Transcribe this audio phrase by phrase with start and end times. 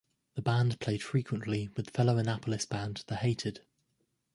[0.33, 3.61] The band played frequently with fellow Annapolis band The Hated.